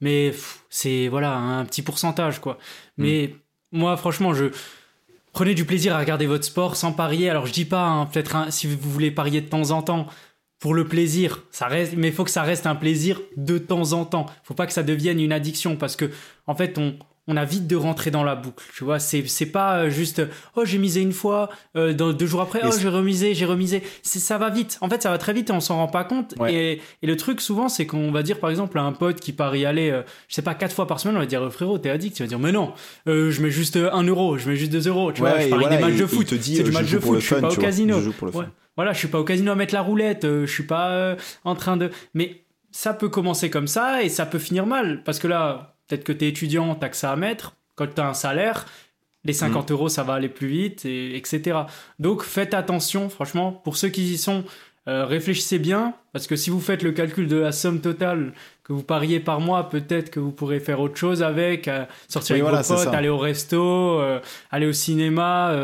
[0.00, 0.32] mais
[0.70, 2.58] c'est voilà un petit pourcentage quoi.
[2.98, 3.34] Mais
[3.72, 4.46] moi, franchement, je
[5.32, 7.28] prenez du plaisir à regarder votre sport sans parier.
[7.30, 10.06] Alors je dis pas hein, peut-être si vous voulez parier de temps en temps.
[10.58, 13.94] Pour le plaisir, ça reste, mais il faut que ça reste un plaisir de temps
[13.94, 14.26] en temps.
[14.44, 16.08] Faut pas que ça devienne une addiction parce que,
[16.46, 16.96] en fait, on,
[17.28, 18.64] on a vite de rentrer dans la boucle.
[18.76, 20.22] Tu vois, c'est, c'est pas euh, juste,
[20.56, 23.82] oh, j'ai misé une fois, euh, dans- deux jours après, oh, j'ai remisé, j'ai remisé.
[24.02, 24.76] C'est, ça va vite.
[24.80, 26.34] En fait, ça va très vite et on s'en rend pas compte.
[26.40, 26.52] Ouais.
[26.52, 29.32] Et, et le truc, souvent, c'est qu'on va dire, par exemple, à un pote qui
[29.32, 31.50] part y aller, euh, je sais pas, quatre fois par semaine, on va dire, euh,
[31.50, 32.16] frérot, t'es addict.
[32.16, 32.72] Tu vas dire, mais non,
[33.08, 35.12] euh, je mets juste euh, un euro, je mets juste deux euros.
[35.12, 36.26] Tu vois, Ouais, je et parie voilà, des matchs de foot.
[36.28, 37.62] c'est euh, du je match de foot, je suis pas au vois.
[37.62, 38.00] casino.
[38.00, 38.10] Je.
[38.74, 41.16] Voilà, je suis pas au casino à mettre la roulette, euh, je suis pas euh,
[41.44, 41.90] en train de.
[42.14, 45.02] Mais ça peut commencer comme ça et ça peut finir mal.
[45.04, 47.54] Parce que là, peut-être que t'es étudiant, t'as que ça à mettre.
[47.74, 48.66] Quand t'as un salaire,
[49.24, 49.74] les 50 Mm.
[49.74, 51.60] euros, ça va aller plus vite, et, etc.
[51.98, 54.44] Donc faites attention, franchement, pour ceux qui y sont,
[54.88, 55.94] euh, réfléchissez bien.
[56.12, 58.32] Parce que si vous faites le calcul de la somme totale
[58.64, 62.34] que vous pariez par mois, peut-être que vous pourrez faire autre chose avec, euh, sortir
[62.36, 64.18] Oui, avec voilà, vos potes, aller au resto, euh,
[64.50, 65.54] aller au cinéma.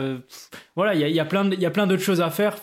[0.76, 2.20] voilà, il y a, il y a plein de- il y a plein d'autres choses
[2.20, 2.56] à faire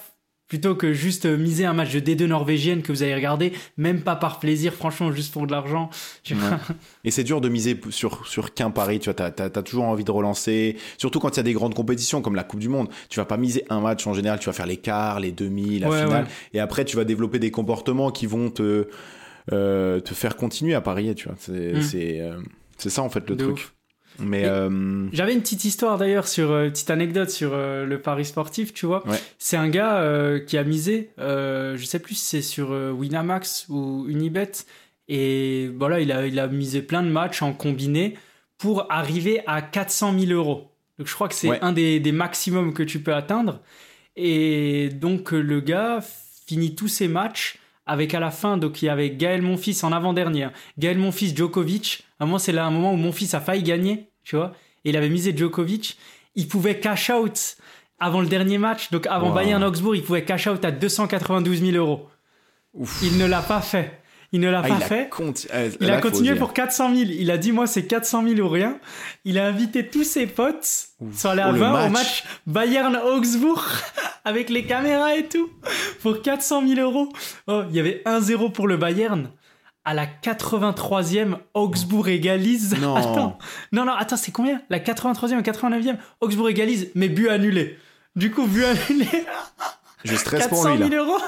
[0.47, 4.15] plutôt que juste miser un match de D2 norvégienne que vous allez regarder, même pas
[4.15, 5.89] par plaisir, franchement, juste pour de l'argent.
[6.29, 6.35] Ouais.
[7.03, 9.85] Et c'est dur de miser sur, sur qu'un pari, tu vois, t'as, t'as- t'as toujours
[9.85, 12.69] envie de relancer, surtout quand il y a des grandes compétitions comme la Coupe du
[12.69, 15.31] Monde, tu vas pas miser un match en général, tu vas faire les quarts, les
[15.31, 16.29] demi, la Ouais, finale, ouais.
[16.53, 18.87] et après tu vas développer des comportements qui vont te,
[19.51, 21.81] euh, te faire continuer à parier, tu vois, c'est, Mm.
[21.81, 22.37] c'est, euh,
[22.77, 23.55] c'est ça en fait le De truc.
[23.57, 23.73] ouf.
[24.19, 28.25] Mais euh, J'avais une petite histoire d'ailleurs sur euh, petite anecdote sur euh, le pari
[28.25, 29.05] sportif, tu vois.
[29.07, 29.17] Ouais.
[29.37, 30.03] C'est un gars
[30.47, 34.51] qui a misé, je sais plus si c'est sur Winamax ou Unibet,
[35.07, 38.17] et voilà, il a il a misé plein de matchs en combiné
[38.57, 40.71] pour arriver à 400 000 euros.
[40.97, 41.59] Donc je crois que c'est Ouais.
[41.61, 43.59] un des, des maximums que tu peux atteindre.
[44.15, 45.99] Et donc le gars
[46.47, 49.91] finit tous ses matchs avec à la fin, donc il y avait Gaël Monfils en
[49.91, 50.51] avant-dernière.
[50.77, 52.05] Gaël Monfils, Djokovic.
[52.19, 54.53] À moi, c'est là un moment où Monfils a failli gagner, tu vois.
[54.83, 55.97] Et il avait misé Djokovic.
[56.35, 57.57] Il pouvait cash out
[57.99, 58.91] avant le dernier match.
[58.91, 59.35] Donc avant Wow.
[59.35, 62.07] Bayern Augsbourg, il pouvait cash out à 292 000 euros.
[62.73, 62.99] Ouf.
[63.03, 64.01] Il ne l'a pas fait.
[64.35, 65.09] Il ne l'a ah, pas il a, fait.
[65.09, 67.09] conti- euh, Il a faut continué pour 400 000.
[67.09, 68.79] Il a dit, moi, c'est 400 000 ou rien.
[69.23, 70.67] Il a invité tous ses potes
[70.99, 71.17] Ouf.
[71.17, 71.91] sur la Oh, le 20 au match.
[71.93, 73.63] match Bayern-Augsbourg
[74.25, 75.49] avec les caméras et tout
[76.01, 77.07] pour 400 000 euros.
[77.47, 79.29] Oh, il y avait 1-0 pour le Bayern.
[79.85, 82.75] À la 83e, Augsbourg égalise.
[82.81, 82.95] Non.
[82.97, 83.37] Attends.
[83.71, 84.61] Non, non, attends, c'est combien?
[84.69, 87.77] La 83e ou 89e Augsbourg égalise, mais but annulé.
[88.17, 89.07] Du coup, but annulé.
[90.03, 90.97] Je stresse pour 400 lui 000 là.
[91.09, 91.23] euros.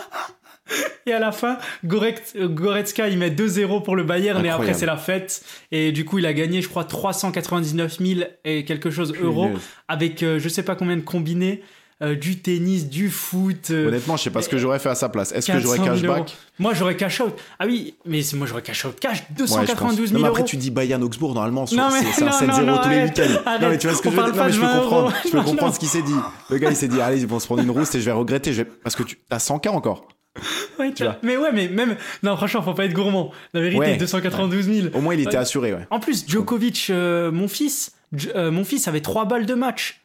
[1.05, 4.79] Et à la fin, euh, Goretzka, il met 2-0 pour le Bayern et après Incroyable.
[4.79, 5.41] c'est la fête.
[5.71, 9.49] Et du coup, il a gagné, je crois, 399 000 et quelque chose euros
[9.87, 11.61] avec euh, je sais pas combien de combinés,
[12.03, 13.71] euh, du tennis, du foot.
[13.71, 15.31] euh, Honnêtement, je sais pas ce que j'aurais fait à sa place.
[15.31, 16.23] Est-ce que j'aurais 400 000 euros.
[16.25, 17.33] cashback Moi, j'aurais cash out.
[17.57, 19.19] Ah oui, mais moi, j'aurais cash out cash.
[19.19, 19.57] Ouais, je pense.
[19.65, 20.47] 292 Non, 000 mais après, euros.
[20.47, 23.57] tu dis Bayern Augsbourg, normalement, Non, c'est un non, 7-0 non, non, tous les week-ends.
[23.61, 25.13] Non, mais tu vois ce que je veux dire Non, mais je peux 20 comprendre.
[25.25, 25.73] Je peux Non, comprendre non.
[25.73, 26.13] ce qu'il s'est dit.
[26.51, 28.11] Le gars, il s'est dit, allez, ils vont se prendre une rousse et je vais
[28.11, 28.53] regretter.
[28.53, 28.69] Je vais...
[28.83, 30.07] Parce que tu as 100K encore.
[30.79, 31.17] Ouais, tu vois.
[31.23, 31.95] mais ouais, mais même.
[32.23, 33.31] Non, franchement, faut pas être gourmand.
[33.53, 33.97] La vérité, Ouais.
[33.97, 34.87] 292 000.
[34.93, 35.35] Au moins, il était Ouais.
[35.37, 35.87] assuré, ouais.
[35.89, 37.93] En plus, Djokovic, euh, mon fils,
[38.35, 40.01] euh, mon fils avait trois balles de match.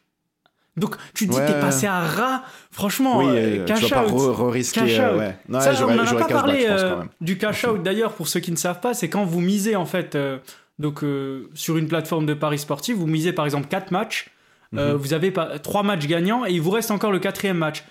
[0.75, 1.45] Donc, tu te dis, Ouais.
[1.45, 2.41] t'es passé à ras.
[2.71, 4.09] Franchement, oui, euh, euh, tu cash pas out.
[4.11, 4.79] re- re-risquer.
[4.81, 5.19] Cash euh, out.
[5.19, 5.37] ouais.
[5.47, 8.39] Non, Ça, on n'en a pas parlé pense, euh, du cash out d'ailleurs pour ceux
[8.39, 10.39] qui ne savent pas, c'est quand vous misez en fait euh,
[10.79, 14.31] donc euh, sur une plateforme de paris sportif, vous misez par exemple 4 matchs,
[14.75, 14.97] euh, Mhm.
[14.97, 17.83] vous avez pas trois matchs gagnants et il vous reste encore le quatrième match.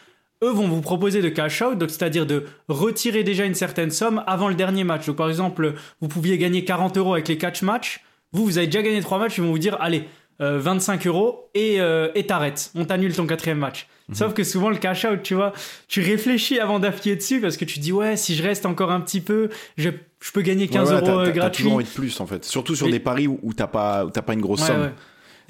[0.43, 4.23] Eux vont vous proposer de cash out, donc c'est-à-dire de retirer déjà une certaine somme
[4.27, 5.07] avant le dernier match.
[5.07, 8.01] Donc par exemple, vous pouviez gagner 40 euros avec les 4 matchs.
[8.33, 10.05] Vous, vous avez déjà gagné 3 matchs, ils vont vous dire, allez,
[10.41, 12.71] euh, 25 euros et euh, t'arrêtes.
[12.75, 13.87] On t'annule ton quatrième match.
[14.09, 14.15] Mhm.
[14.17, 15.53] Sauf que souvent le cash out, tu vois,
[15.87, 19.01] tu réfléchis avant d'appuyer dessus parce que tu dis ouais, si je reste encore un
[19.01, 21.63] petit peu, je, je peux gagner 15 Ouais, voilà, euros t'as- euh, t'as- gratuits.
[21.65, 22.45] toujours envie de plus en fait.
[22.45, 24.91] Surtout sur Mais- des paris où, où t'as pas, où pas une grosse Ouais, somme.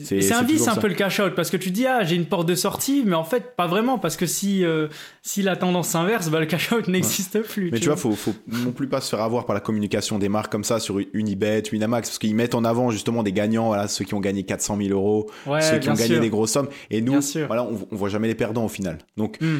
[0.05, 0.81] C'est- un vice un ça.
[0.81, 3.15] peu le cash out parce que tu dis ah j'ai une porte de sortie mais
[3.15, 4.89] en fait pas vraiment parce que si euh,
[5.23, 7.71] si la tendance s'inverse bah le cash out n'existe plus.
[7.71, 10.29] Mais tu vois, faut, faut non plus pas se faire avoir par la communication des
[10.29, 13.89] marques comme ça sur Unibet, Winamax, parce qu'ils mettent en avant justement des gagnants, voilà,
[13.89, 16.21] ceux qui ont gagné 400 000 euros, Ouais, ceux qui ont gagné sûr.
[16.21, 16.69] des grosses sommes.
[16.91, 18.99] Et nous, voilà, on, on voit jamais les perdants au final.
[19.17, 19.59] Donc, Hmm.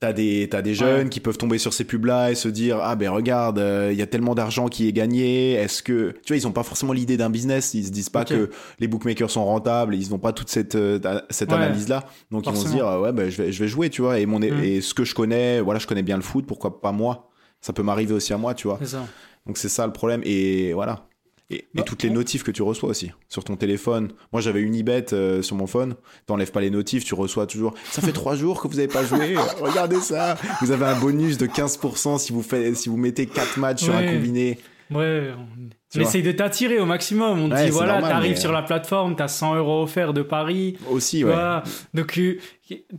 [0.00, 2.96] T'as des, t'as des jeunes qui peuvent tomber sur ces pubs-là et se dire, ah
[2.96, 5.52] ben regarde, euh, il y a tellement d'argent qui est gagné.
[5.52, 7.74] Est-ce que, tu vois, ils ont pas forcément l'idée d'un business.
[7.74, 9.94] Ils se disent pas que les bookmakers sont rentables.
[9.94, 11.56] Ils n'ont pas toute cette, euh, cette Ouais.
[11.58, 12.04] analyse-là.
[12.30, 14.18] Donc ils vont se dire, ah ouais, ben je vais, je vais jouer, tu vois.
[14.18, 14.64] Et mon, Hmm.
[14.64, 16.46] et ce que je connais, voilà, je connais bien le foot.
[16.46, 17.28] Pourquoi pas moi?
[17.60, 18.78] Ça peut m'arriver aussi à moi, tu vois.
[18.80, 19.06] C'est ça.
[19.46, 20.22] Donc c'est ça le problème.
[20.24, 21.06] Et voilà.
[21.50, 24.12] Et, et Bah, toutes les on- notifs que tu reçois aussi sur ton téléphone.
[24.32, 25.96] Moi j'avais Unibet euh, sur mon phone.
[26.26, 27.74] T'enlèves pas les notifs, tu reçois toujours.
[27.90, 29.36] Ça fait trois jours que vous avez pas joué.
[29.60, 30.36] Regardez ça.
[30.60, 33.94] Vous avez un bonus de 15% si vous faites, si vous mettez quatre matchs sur
[33.94, 34.58] un combiné.
[34.90, 37.40] Ouais, on, Tu essaye de t'attirer au maximum.
[37.40, 40.12] On te Ouais, dit voilà, t'arrives mais, sur euh, la plateforme, t'as 100 euros offerts
[40.12, 40.76] de Paris.
[40.88, 41.32] Aussi, ouais.
[41.32, 41.64] vois.
[41.94, 42.38] Donc, euh,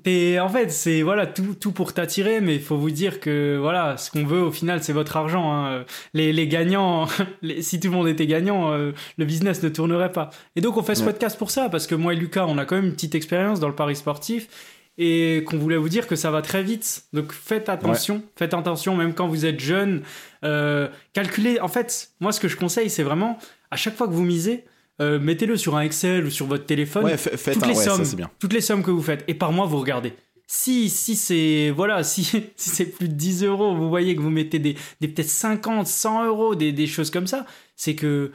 [0.04, 3.58] t'es, en fait, c'est voilà tout, tout pour t'attirer, mais il faut vous dire que
[3.58, 5.54] voilà, ce qu'on veut au final, c'est votre argent.
[5.54, 5.86] hein.
[6.14, 7.08] Les, les gagnants,
[7.42, 10.30] les- si tout le monde était gagnant, euh, le business ne tournerait pas.
[10.58, 11.14] Et donc, on fait ce Ouais.
[11.14, 13.62] podcast pour ça, parce que moi et Lucas, on a quand même une petite expérience
[13.62, 14.48] dans le pari sportif.
[14.98, 17.06] Et qu'on voulait vous dire que ça va très vite.
[17.14, 20.04] Donc faites attention, faites attention, même quand vous êtes jeune.
[20.44, 23.40] Euh, calculez, en fait, moi ce que je conseille, c'est vraiment,
[23.72, 24.66] à chaque fois que vous misez,
[25.02, 27.78] euh, mettez-le sur un Excel ou sur votre téléphone Ouais, fa- faites toutes un- les
[27.78, 28.30] ouais, sommes, c'est bien.
[28.40, 29.24] toutes les sommes que vous faites.
[29.28, 30.14] Et par mois, vous regardez.
[30.46, 34.30] Si, si c'est, voilà, si, si c'est plus de 10 euros, vous voyez que vous
[34.30, 37.46] mettez des, des peut-être 50, 100 euros, des, des choses comme ça,
[37.78, 38.32] c'est que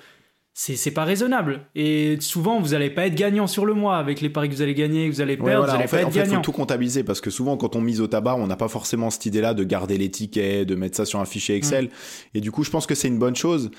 [0.59, 1.61] c'est, c'est pas raisonnable.
[1.75, 4.63] Et souvent, vous allez pas être gagnant sur le mois avec les paris que vous
[4.63, 6.29] allez gagner, que vous allez Ouais, perdre, voilà, vous allez en fait, pas en être
[6.31, 8.69] fait, faut tout comptabiliser parce que souvent, quand on mise au tabac, on n'a pas
[8.69, 11.85] forcément cette idée-là de garder les tickets, de mettre ça sur un fichier Excel.
[11.85, 11.89] Mm.
[12.37, 13.71] Et du coup, je pense que c'est une bonne chose.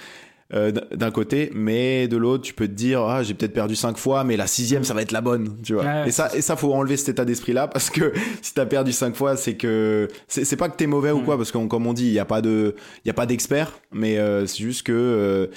[0.54, 3.98] euh, d'un côté, mais de l'autre, tu peux te dire, ah, j'ai peut-être perdu cinq
[3.98, 5.84] fois, mais la sixième, ça va être la bonne, tu vois.
[5.84, 6.08] Ouais.
[6.08, 9.16] Et ça, et ça, faut enlever cet état d'esprit-là, parce que si t'as perdu cinq
[9.16, 11.26] fois, c'est que, c'est pas que t'es mauvais ou Mm.
[11.26, 13.26] quoi, parce que comme on dit, il y a pas de, il y a pas
[13.26, 15.48] d'expert, mais euh, c'est juste que, euh,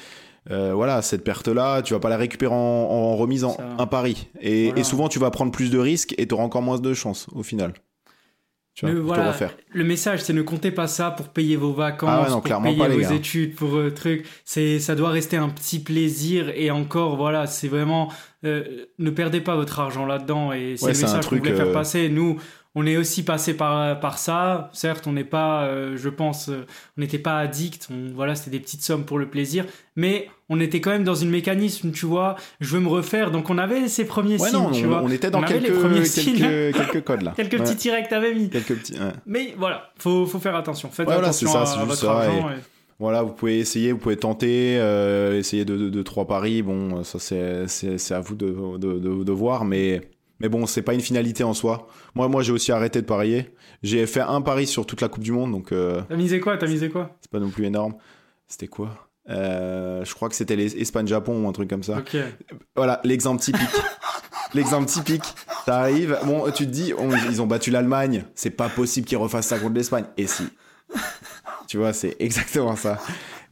[0.50, 3.64] euh, voilà, cette perte-là, tu vas pas la récupérer en, en remisant Ça.
[3.78, 4.28] un pari.
[4.40, 4.80] Et, Voilà.
[4.80, 7.26] et souvent, tu vas prendre plus de risques et tu auras encore moins de chances
[7.34, 7.72] au final.
[8.74, 9.34] Tu vois, pour voilà.
[9.72, 12.62] Le message, c'est ne comptez pas ça pour payer vos vacances, Ah ouais, non, pour
[12.62, 13.12] payer pas, vos gars.
[13.12, 14.24] études, pour euh, trucs.
[14.44, 16.50] C'est, ça doit rester un petit plaisir.
[16.54, 18.10] Et encore, voilà, c'est vraiment,
[18.44, 20.52] euh, ne perdez pas votre argent là-dedans.
[20.52, 22.08] Et c'est Ouais, le message qu'on voulait faire euh, passer.
[22.08, 22.38] Nous,
[22.76, 24.70] on est aussi passé par, par ça.
[24.72, 27.88] Certes, on n'est pas, euh, je pense, euh, on n'était pas addict.
[27.90, 29.64] On, voilà, c'était des petites sommes pour le plaisir.
[29.96, 32.36] Mais on était quand même dans une mécanisme, tu vois.
[32.60, 33.30] Je veux me refaire.
[33.32, 35.02] Donc on avait ces premiers Ouais, signes, non, tu on, vois.
[35.02, 37.32] on était dans On quelques, codes là.
[37.36, 38.48] Quelques Ouais, petits tirets que t'avais mis.
[38.50, 38.92] Quelques petits.
[38.94, 39.12] ouais.
[39.26, 40.90] Mais voilà, faut, faut faire attention.
[40.90, 42.50] Faites voilà, attention c'est ça, à, votre ça, argent.
[42.50, 42.54] et-
[43.00, 46.62] Voilà, vous pouvez essayer, vous pouvez tenter, euh, essayer de, de, de trois paris.
[46.62, 50.02] Bon, ça c'est à vous de, de, de, de voir, mais
[50.40, 51.86] mais bon, c'est pas une finalité en soi.
[52.14, 53.54] Moi, moi, j'ai aussi arrêté de parier.
[53.82, 56.56] J'ai fait un pari sur toute la Coupe du Monde, donc euh, T'as misé quoi
[56.56, 57.16] T'as misé quoi?
[57.20, 57.94] c'est pas non plus énorme.
[58.48, 59.08] C'était quoi?
[59.28, 61.98] Euh, Je crois que c'était les Espagne-Japon ou un truc comme ça.
[61.98, 62.16] Ok.
[62.74, 63.60] Voilà, l'exemple typique.
[64.54, 65.22] l'exemple typique.
[65.66, 69.46] T'arrives, bon, tu te dis, on- ils ont battu l'Allemagne, c'est pas possible qu'ils refassent
[69.48, 70.06] ça contre l'Espagne.
[70.16, 70.44] Et si?
[71.68, 72.98] Tu vois, c'est exactement ça.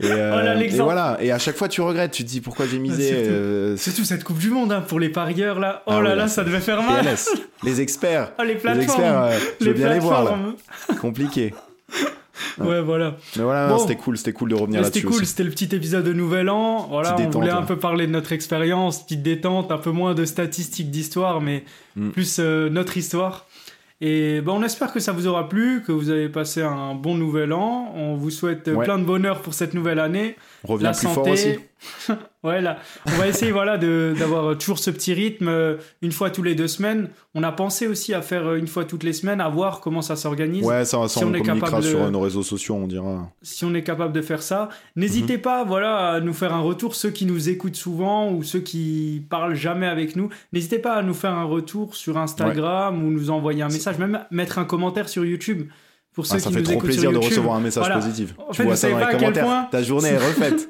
[0.00, 0.84] Et, euh, Oh là, et l'exemple.
[0.84, 3.08] voilà, et à chaque fois tu regrettes, tu te dis pourquoi j'ai misé.
[3.08, 3.28] surtout.
[3.32, 5.82] euh, Surtout cette Coupe du Monde hein, pour les parieurs là.
[5.86, 7.04] Oh Ah là là, là, ça devait faire mal.
[7.04, 7.28] PLS,
[7.64, 8.32] les experts.
[8.38, 8.82] Oh les Les plateformes.
[8.82, 10.38] experts, euh, je veux bien les voir là.
[11.00, 11.52] Compliqué.
[12.56, 13.16] Ouais, voilà.
[13.36, 13.78] Mais voilà, Bon.
[13.78, 16.12] c'était cool, c'était cool de revenir Mais C'était là-dessus cool, c'était le petit épisode de
[16.12, 16.86] Nouvel An.
[16.88, 17.66] Voilà, Petite on détente, voulait un ouais.
[17.66, 21.64] peu parler de notre expérience, petite détente, un peu moins de statistiques d'histoire, mais
[21.96, 22.10] Mm.
[22.10, 23.46] plus euh, notre histoire.
[24.00, 27.16] Et ben, on espère que ça vous aura plu, que vous avez passé un bon
[27.16, 27.92] Nouvel An.
[27.96, 28.84] On vous souhaite euh, Ouais.
[28.84, 30.36] plein de bonheur pour cette nouvelle année.
[30.80, 31.14] La plus santé.
[31.14, 31.58] fort aussi.
[32.42, 36.42] ouais, là, on va essayer voilà d'avoir toujours ce petit rythme euh, une fois tous
[36.42, 37.08] les deux semaines.
[37.34, 40.02] On a pensé aussi à faire euh, une fois toutes les semaines, à voir comment
[40.02, 40.64] ça s'organise.
[40.64, 43.30] Ouais, ça, ça Si on, on est capable de- sur nos réseaux sociaux, on dira.
[43.42, 46.96] Si on est capable de faire ça, n'hésitez pas voilà à nous faire un retour
[46.96, 50.28] ceux qui nous écoutent souvent ou ceux qui parlent jamais avec nous.
[50.52, 54.24] N'hésitez pas à nous faire un retour sur Instagram ou nous envoyer un message, même
[54.32, 55.68] mettre un commentaire sur YouTube
[56.18, 57.94] pour ceux Ah, ça qui fait nous trop plaisir de recevoir un message Voilà.
[58.00, 58.34] positif.
[58.38, 59.44] En tu fait, vois ça dans les commentaires.
[59.44, 60.68] point- Ta journée est refaite.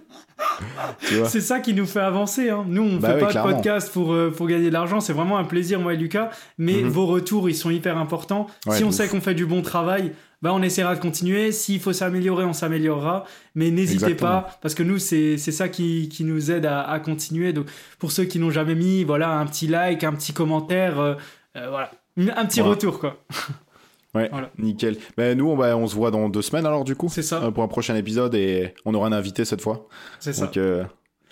[1.25, 2.51] C'est ça qui nous fait avancer.
[2.51, 2.67] Hein.
[2.69, 3.49] Nous, on Bah fait oui, pas clairement.
[3.51, 5.01] de podcast pour, euh, pour gagner de l'argent.
[5.01, 6.29] C'est vraiment un plaisir, moi et Lucas.
[6.59, 6.89] Mais Mhm.
[6.91, 8.47] vos retours, ils sont hyper importants.
[8.67, 11.51] Ouais, si on sait qu'on fait du bon travail, bah, on essaiera de continuer.
[11.51, 13.25] S'il faut s'améliorer, on s'améliorera.
[13.55, 17.01] Mais n'hésitez pas, parce que nous, c'est c'est ça qui, qui nous aide à, à
[17.01, 17.55] continuer.
[17.55, 17.67] Donc,
[17.99, 21.15] pour ceux qui n'ont jamais mis, voilà, un petit like, un petit commentaire, euh,
[21.57, 21.91] euh, voilà,
[22.37, 22.75] un petit Voilà.
[22.75, 23.17] retour, quoi.
[24.15, 24.51] Ouais, Voilà.
[24.59, 24.97] nickel.
[25.17, 27.43] Ben, nous, on, va- on se voit dans deux semaines alors, du coup, C'est ça,
[27.45, 29.87] euh, pour un prochain épisode et on aura un invité cette fois.
[30.19, 30.47] c'est ça.
[30.47, 30.85] Donc, euh,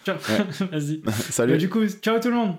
[0.04, 0.16] Ciao.
[0.70, 1.00] Vas-y.
[1.30, 1.52] salut.
[1.52, 2.56] Bah, du coup, ciao tout le monde.